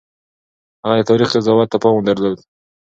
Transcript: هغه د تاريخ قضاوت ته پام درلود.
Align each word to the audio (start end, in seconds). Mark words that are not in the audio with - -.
هغه 0.83 0.95
د 1.03 1.07
تاريخ 1.09 1.27
قضاوت 1.35 1.67
ته 1.71 1.77
پام 1.83 1.95
درلود. 2.07 2.37